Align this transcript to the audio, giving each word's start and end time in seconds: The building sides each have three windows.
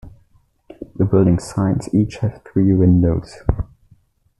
The 0.95 1.05
building 1.05 1.37
sides 1.37 1.93
each 1.93 2.15
have 2.21 2.41
three 2.43 2.73
windows. 2.73 3.35